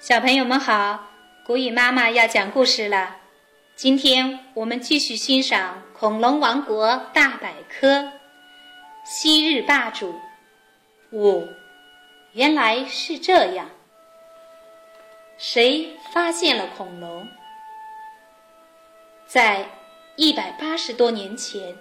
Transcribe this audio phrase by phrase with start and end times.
[0.00, 1.08] 小朋友们好，
[1.44, 3.16] 古语妈妈要讲故事了。
[3.74, 7.98] 今天我们继续欣赏《恐龙王国大百科》：
[9.04, 10.14] 昔日霸主。
[11.10, 11.48] 五，
[12.32, 13.68] 原来是这样。
[15.36, 17.26] 谁发现了恐龙？
[19.26, 19.68] 在
[20.14, 21.76] 一百八十多年前，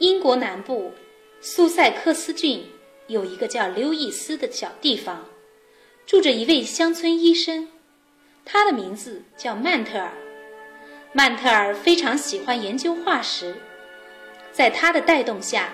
[0.00, 0.94] 英国南部
[1.42, 2.66] 苏塞克斯郡
[3.08, 5.22] 有一个叫刘易斯的小地方。
[6.06, 7.66] 住着一位乡村医生，
[8.44, 10.12] 他的名字叫曼特尔。
[11.12, 13.56] 曼特尔非常喜欢研究化石，
[14.52, 15.70] 在他的带动下，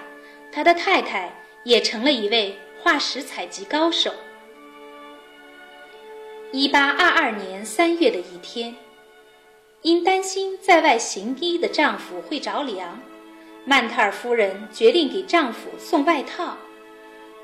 [0.50, 1.30] 他的太太
[1.64, 4.10] 也成了一位化石采集高手。
[6.50, 8.74] 一八二二年三月的一天，
[9.82, 12.98] 因担心在外行医的丈夫会着凉，
[13.66, 16.56] 曼特尔夫人决定给丈夫送外套，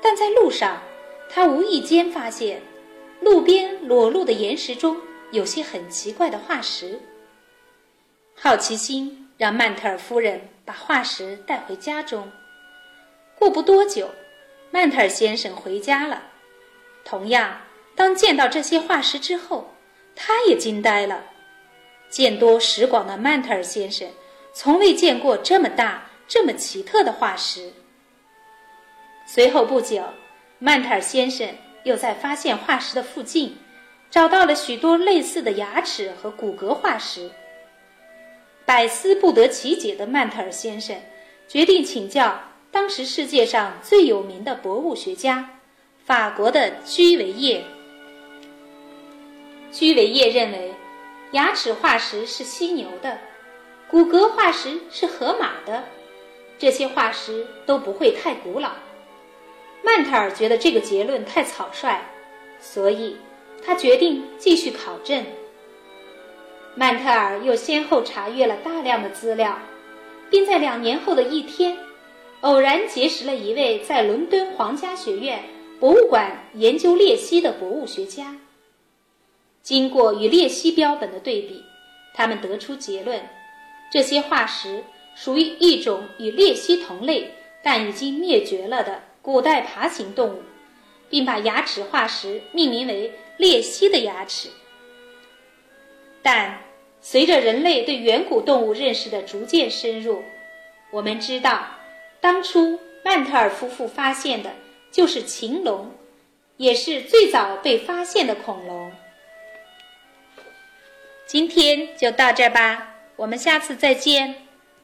[0.01, 0.81] 但在路上，
[1.29, 2.63] 她无意间发现。
[3.21, 4.97] 路边裸露的岩石中
[5.31, 6.99] 有些很奇怪的化石。
[8.35, 12.31] 好奇心让曼特尔夫人把化石带回家中。
[13.37, 14.09] 过不多久，
[14.71, 16.23] 曼特尔先生回家了。
[17.03, 17.61] 同样，
[17.95, 19.73] 当见到这些化石之后，
[20.15, 21.23] 他也惊呆了。
[22.09, 24.09] 见多识广的曼特尔先生
[24.53, 27.71] 从未见过这么大、这么奇特的化石。
[29.25, 30.03] 随后不久，
[30.57, 31.47] 曼特尔先生。
[31.83, 33.57] 又在发现化石的附近，
[34.09, 37.29] 找到了许多类似的牙齿和骨骼化石。
[38.65, 40.95] 百思不得其解的曼特尔先生
[41.47, 45.49] 决定请教当时世界上最有名的博物学家——
[46.05, 47.63] 法国的居维叶。
[49.71, 50.73] 居维叶认为，
[51.31, 53.17] 牙齿化石是犀牛的，
[53.87, 55.83] 骨骼化石是河马的，
[56.59, 58.71] 这些化石都不会太古老。
[59.81, 62.01] 曼特尔觉得这个结论太草率，
[62.59, 63.17] 所以
[63.63, 65.25] 他决定继续考证。
[66.75, 69.57] 曼特尔又先后查阅了大量的资料，
[70.29, 71.77] 并在两年后的一天，
[72.41, 75.43] 偶然结识了一位在伦敦皇家学院
[75.79, 78.35] 博物馆研究鬣蜥的博物学家。
[79.61, 81.63] 经过与鬣蜥标本的对比，
[82.13, 83.19] 他们得出结论：
[83.91, 84.83] 这些化石
[85.15, 87.33] 属于一种与鬣蜥同类
[87.63, 89.03] 但已经灭绝了的。
[89.21, 90.43] 古代爬行动物，
[91.09, 94.49] 并把牙齿化石命名为鬣蜥的牙齿。
[96.21, 96.59] 但
[97.01, 100.21] 随着人类对远古动物认识的逐渐深入，
[100.91, 101.65] 我们知道，
[102.19, 104.51] 当初曼特尔夫妇发现的
[104.91, 105.91] 就是禽龙，
[106.57, 108.91] 也是最早被发现的恐龙。
[111.25, 114.48] 今天就到这吧，我们下次再见。